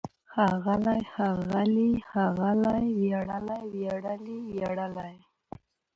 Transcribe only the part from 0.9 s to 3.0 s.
ښاغلي، ښاغلې!